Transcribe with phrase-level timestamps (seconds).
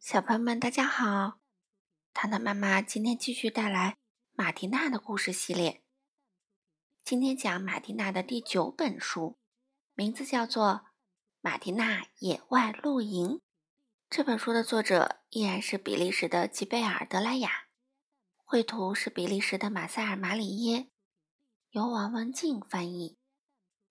[0.00, 1.40] 小朋友们，大家好！
[2.14, 3.98] 糖糖妈妈今天继续带来
[4.32, 5.82] 马蒂娜的故事系列。
[7.04, 9.36] 今天讲马蒂娜的第九本书，
[9.94, 10.66] 名字叫做
[11.40, 13.28] 《马蒂娜野外露营》。
[14.08, 17.64] 这本书的作者依然是比利时的吉贝尔·德莱雅，
[18.44, 20.88] 绘图是比利时的马塞尔·马里耶，
[21.72, 23.18] 由王文静翻译。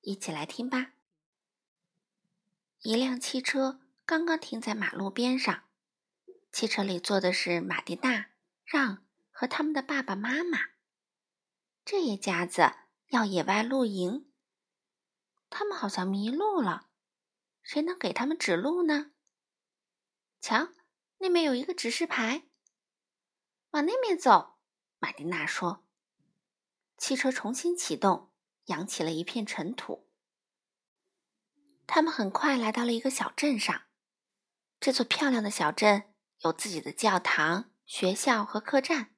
[0.00, 0.92] 一起来听吧。
[2.82, 5.64] 一辆汽车刚刚停在马路边上。
[6.56, 8.30] 汽车里坐的是马蒂娜、
[8.64, 10.70] 让和他们的爸爸妈妈。
[11.84, 12.72] 这一家子
[13.08, 14.32] 要野外露营，
[15.50, 16.88] 他们好像迷路了，
[17.60, 19.10] 谁能给他们指路呢？
[20.40, 20.68] 瞧，
[21.18, 22.46] 那边有一个指示牌，
[23.72, 24.56] 往那边走。
[24.98, 25.84] 马蒂娜说。
[26.96, 28.32] 汽车重新启动，
[28.64, 30.08] 扬起了一片尘土。
[31.86, 33.82] 他们很快来到了一个小镇上，
[34.80, 36.14] 这座漂亮的小镇。
[36.42, 39.14] 有自己的教堂、学校和客栈。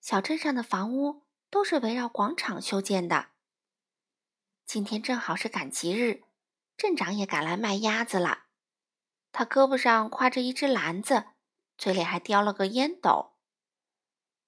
[0.00, 3.30] 小镇上的房屋都是围绕广场修建的。
[4.66, 6.24] 今天正好是赶集日，
[6.76, 8.44] 镇长也赶来卖鸭子了。
[9.32, 11.24] 他胳膊上挎着一只篮子，
[11.76, 13.34] 嘴里还叼了个烟斗。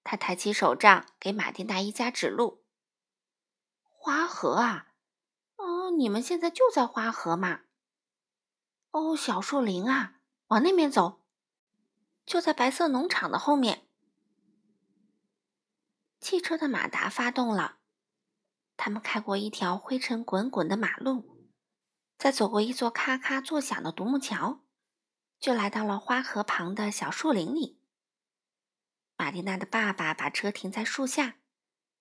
[0.04, 2.64] 他抬起手杖，给马丁大一家指路
[3.82, 4.92] ：“花河啊，
[5.56, 7.62] 哦，你们现在就在花河嘛。
[8.92, 11.22] 哦，小树林啊，往那边走。”
[12.26, 13.88] 就在白色农场的后面，
[16.20, 17.78] 汽车的马达发动了。
[18.76, 21.48] 他们开过一条灰尘滚滚的马路，
[22.18, 24.64] 再走过一座咔咔作响的独木桥，
[25.38, 27.80] 就来到了花河旁的小树林里。
[29.16, 31.38] 玛丽娜的爸爸把车停在树下，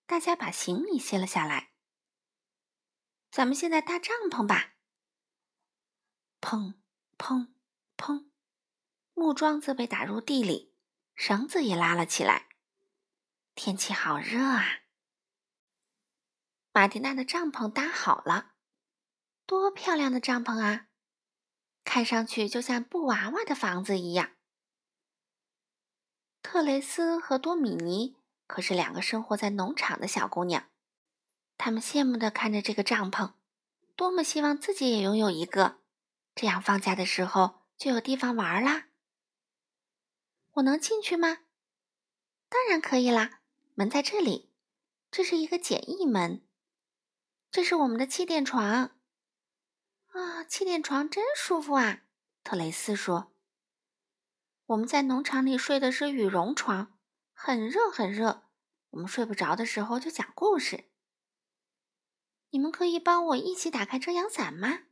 [0.07, 1.71] 大家把行李卸了下来。
[3.31, 4.73] 咱们现在搭帐篷吧。
[6.41, 6.73] 砰
[7.17, 7.53] 砰
[7.95, 8.34] 砰。
[9.15, 10.73] 木桩子被打入地里，
[11.15, 12.49] 绳子也拉了起来。
[13.55, 14.81] 天气好热啊！
[16.73, 18.51] 马蒂娜的帐篷搭好了，
[19.45, 20.87] 多漂亮的帐篷啊！
[21.85, 24.31] 看上去就像布娃娃的房子一样。
[26.41, 30.69] 特雷斯和多米尼可是两个生活在农场的小姑娘，
[31.57, 33.33] 她们羡慕地看着这个帐篷，
[33.95, 35.79] 多么希望自己也拥有一个，
[36.35, 38.89] 这样放假的时候就有地方玩啦。
[40.55, 41.39] 我能进去吗？
[42.47, 43.41] 当然可以啦，
[43.73, 44.53] 门在这里。
[45.11, 46.47] 这是一个简易门。
[47.51, 48.97] 这是我们的气垫床。
[50.07, 52.03] 啊，气垫床真舒服啊！
[52.43, 53.33] 特雷斯说。
[54.67, 56.97] 我们在农场里睡的是羽绒床，
[57.33, 58.49] 很热很热。
[58.91, 60.89] 我们睡不着的时候就讲故事。
[62.51, 64.83] 你们可以帮我一起打开遮阳伞吗？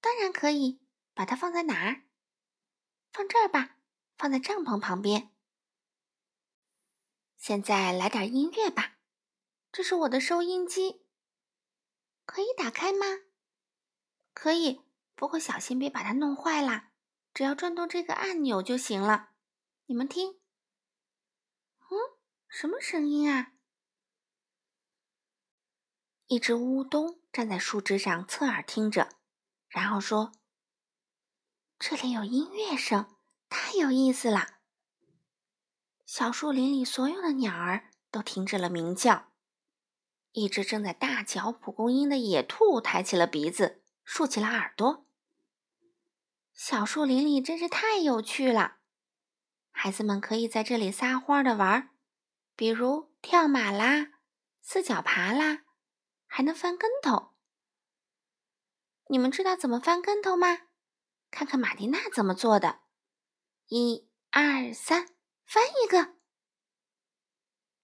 [0.00, 0.80] 当然可以。
[1.14, 2.02] 把它放在哪儿？
[3.10, 3.75] 放这儿吧。
[4.16, 5.32] 放在帐篷旁边。
[7.36, 8.98] 现在来点音乐吧，
[9.70, 11.06] 这是我的收音机，
[12.24, 13.06] 可以打开吗？
[14.32, 14.82] 可以，
[15.14, 16.90] 不过小心别把它弄坏了。
[17.32, 19.32] 只要转动这个按钮就行了。
[19.84, 20.40] 你们听，
[21.80, 22.18] 嗯，
[22.48, 23.52] 什么声音啊？
[26.26, 29.10] 一只乌冬站在树枝上侧耳听着，
[29.68, 30.32] 然后说
[31.78, 33.14] ：“这里有音乐声。”
[33.48, 34.58] 太有意思了！
[36.04, 39.32] 小树林里所有的鸟儿都停止了鸣叫。
[40.32, 45.06] 一只正在大嚼蒲公英的野兔抬起了鼻子，竖起了耳朵。
[46.52, 48.76] 小树林里真是太有趣了，
[49.70, 51.90] 孩子们可以在这里撒欢的玩，
[52.54, 54.08] 比如跳马啦、
[54.60, 55.64] 四脚爬啦，
[56.26, 57.34] 还能翻跟头。
[59.08, 60.68] 你们知道怎么翻跟头吗？
[61.30, 62.80] 看看马蒂娜怎么做的。
[63.68, 65.08] 一二三，
[65.44, 66.14] 翻一个，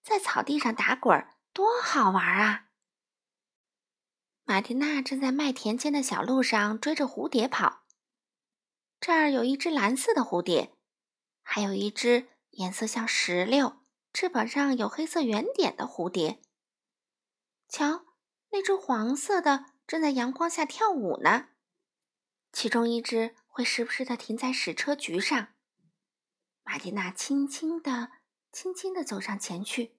[0.00, 2.68] 在草地上打滚，多好玩啊！
[4.44, 7.82] 马蒂娜正在麦田间的小路上追着蝴蝶跑。
[9.00, 10.76] 这儿有一只蓝色的蝴蝶，
[11.42, 13.80] 还有一只颜色像石榴、
[14.12, 16.40] 翅膀上有黑色圆点的蝴蝶。
[17.68, 18.04] 瞧，
[18.50, 21.48] 那只黄色的正在阳光下跳舞呢。
[22.52, 25.51] 其中一只会时不时的停在矢车菊上。
[26.72, 28.12] 玛蒂娜轻轻地、
[28.50, 29.98] 轻轻地走上前去，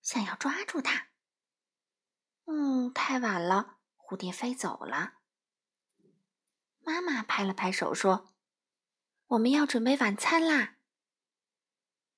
[0.00, 1.08] 想要抓住它。
[2.44, 5.14] 嗯，太晚了，蝴蝶飞走了。
[6.84, 8.32] 妈妈拍了拍手说
[9.26, 10.76] ：“我们要准备晚餐啦。”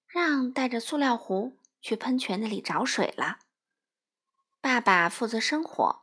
[0.06, 3.38] 让带着塑料壶去喷泉那里找水了。
[4.60, 6.02] 爸爸负责生火。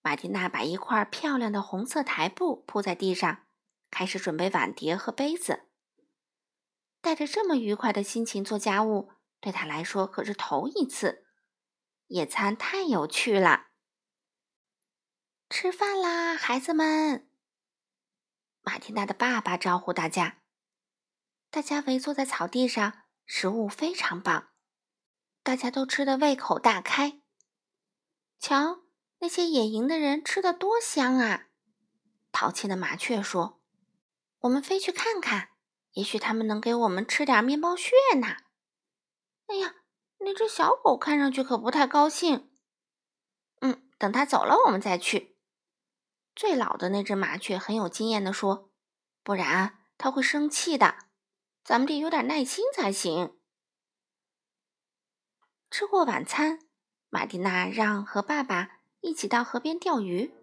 [0.00, 3.44] 玛蒂娜把一块漂亮的红色台布铺在地上，
[3.90, 5.64] 开始准备碗碟和杯子。
[7.06, 11.24] 带着这么愉快的心情做家务，对他来说可是头一次。
[12.08, 13.68] 野餐太有趣了！
[15.48, 17.30] 吃饭啦，孩子们！
[18.62, 20.42] 马蒂娜的爸爸招呼大家。
[21.48, 24.48] 大家围坐在草地上，食物非常棒，
[25.44, 27.20] 大家都吃得胃口大开。
[28.40, 28.80] 瞧，
[29.20, 31.46] 那些野营的人吃的多香啊！
[32.32, 33.62] 淘气的麻雀说
[34.42, 35.50] ：“我们飞去看看。”
[35.96, 37.90] 也许他们能给我们吃点面包屑
[38.20, 38.26] 呢。
[39.46, 39.76] 哎呀，
[40.18, 42.52] 那只小狗看上去可不太高兴。
[43.60, 45.38] 嗯，等它走了，我们再去。
[46.34, 48.70] 最老的那只麻雀很有经验的说
[49.24, 50.98] ：“不然它会生气的。
[51.64, 53.38] 咱们得有点耐心才行。”
[55.70, 56.58] 吃过晚餐，
[57.08, 60.34] 马蒂娜让和爸爸一起到河边钓鱼。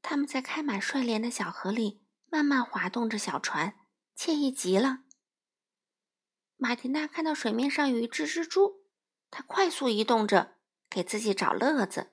[0.00, 3.85] 他们在开满睡莲的小河里慢慢滑动着小船。
[4.16, 5.00] 惬意极了。
[6.56, 8.86] 马蒂娜看到水面上有一只蜘蛛，
[9.30, 10.56] 它快速移动着，
[10.88, 12.12] 给自己找乐子。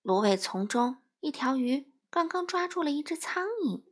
[0.00, 3.84] 芦苇丛中，一条鱼刚刚抓住了一只苍蝇。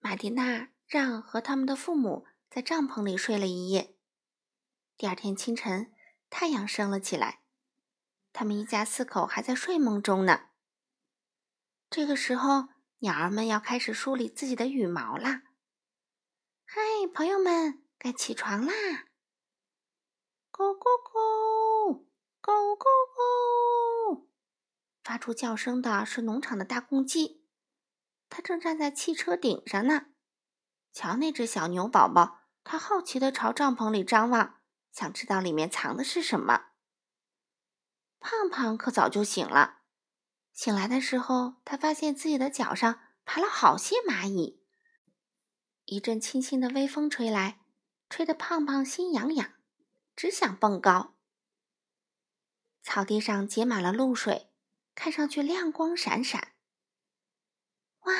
[0.00, 3.96] 马蒂娜让和他们的父母在帐篷里睡了一夜。
[4.96, 5.92] 第二天清晨，
[6.30, 7.42] 太阳升了起来，
[8.32, 10.48] 他们一家四口还在睡梦中呢。
[11.90, 12.73] 这个时候。
[13.04, 15.42] 鸟儿们要开始梳理自己的羽毛啦！
[16.64, 16.80] 嗨，
[17.12, 18.72] 朋友们，该起床啦！
[20.50, 22.06] 咕咕咕，
[22.40, 24.28] 咕咕咕，
[25.02, 27.44] 发出叫声的是农场的大公鸡，
[28.30, 30.06] 它正站在汽车顶上呢。
[30.90, 36.68] 瞧，那只小牛宝宝，它好奇地朝帐篷里张望，想知道里面藏的是什么。
[38.18, 39.82] 胖胖可早就醒了。
[40.54, 44.62] 醒来的时候，他发现自己的脚上爬了好些蚂蚁。
[45.84, 47.60] 一阵清新的微风吹来，
[48.08, 49.54] 吹得胖胖心痒痒，
[50.14, 51.16] 只想蹦高。
[52.82, 54.52] 草地上结满了露水，
[54.94, 56.54] 看上去亮光闪闪。
[58.02, 58.14] 哇，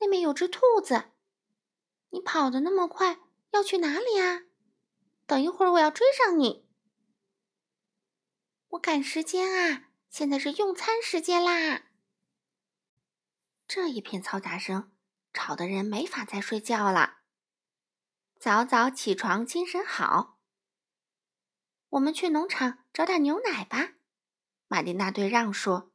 [0.00, 1.12] 那边有只兔子！
[2.10, 3.20] 你跑得那么快，
[3.52, 4.42] 要去哪里啊？
[5.26, 6.68] 等一会儿我要追上你。
[8.68, 9.87] 我赶时间啊！
[10.10, 11.82] 现在是用餐时间啦！
[13.66, 14.90] 这一片嘈杂声
[15.32, 17.18] 吵得人没法再睡觉了。
[18.40, 20.38] 早早起床，精神好。
[21.90, 23.94] 我们去农场找点牛奶吧。
[24.66, 25.92] 玛丽娜对让说：“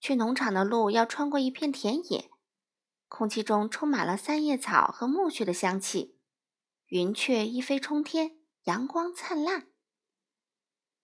[0.00, 2.30] 去农场的路要穿过一片田野，
[3.08, 6.18] 空气中充满了三叶草和苜蓿的香气，
[6.86, 9.68] 云雀一飞冲天，阳光灿烂。”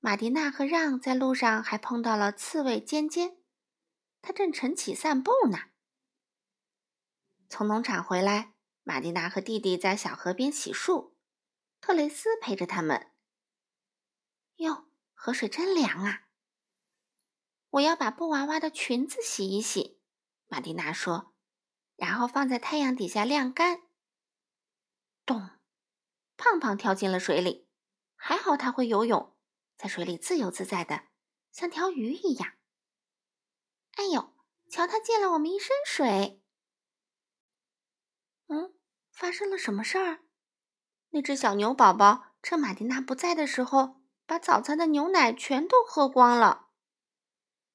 [0.01, 3.39] 马蒂娜和让在路上还碰到了刺猬尖尖，
[4.23, 5.71] 他正晨起散步呢。
[7.49, 8.55] 从农场回来，
[8.85, 11.15] 马蒂娜和弟弟在小河边洗漱，
[11.81, 13.11] 特雷斯陪着他们。
[14.57, 16.29] 哟，河水真凉啊！
[17.71, 20.01] 我要把布娃娃的裙子洗一洗，
[20.47, 21.35] 马蒂娜说，
[21.97, 23.83] 然后放在太阳底下晾干。
[25.27, 25.51] 咚！
[26.37, 27.69] 胖胖跳进了水里，
[28.15, 29.37] 还好他会游泳。
[29.79, 31.05] 在水里自由自在的，
[31.53, 32.55] 像条鱼一样。
[33.93, 34.35] 哎呦，
[34.69, 36.43] 瞧他溅了我们一身水！
[38.49, 38.75] 嗯，
[39.13, 40.25] 发生了什么事儿？
[41.11, 46.71] 那只小牛宝宝趁马蒂娜不在的时候，把早餐的牛奶全都喝光了。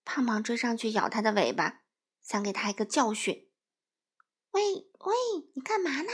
[0.04, 1.84] 胖胖追上去咬它的尾巴，
[2.22, 3.50] 想给它一个教训。
[4.52, 5.16] 喂喂，
[5.56, 6.12] 你干嘛呢？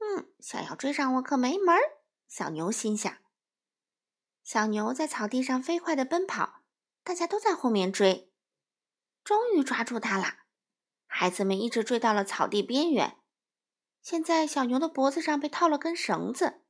[0.00, 1.80] 嗯，想要追上我可没门儿。
[2.28, 3.23] 小牛心想。
[4.44, 6.60] 小牛在草地上飞快地奔跑，
[7.02, 8.30] 大家都在后面追，
[9.24, 10.40] 终于抓住它了。
[11.06, 13.16] 孩子们一直追到了草地边缘，
[14.02, 16.60] 现在小牛的脖子上被套了根绳子。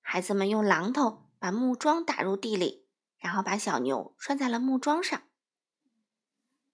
[0.00, 2.86] 孩子们用榔头把木桩打入地里，
[3.18, 5.20] 然后把小牛拴在了木桩上。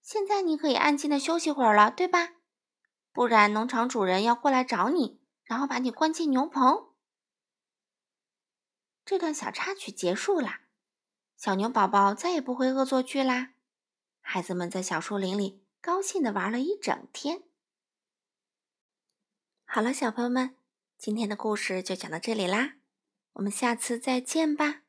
[0.02, 2.34] 现在你可以安静的休息会儿了，对吧？
[3.12, 6.89] 不然农场主人要过来找你，然后把你关进牛棚。
[9.10, 10.60] 这段小插曲结束啦，
[11.36, 13.54] 小牛宝宝再也不会恶作剧啦。
[14.20, 17.42] 孩子们在小树林里高兴的玩了一整天。
[19.64, 20.54] 好了，小朋友们，
[20.96, 22.74] 今天的故事就讲到这里啦，
[23.32, 24.79] 我们下次再见吧。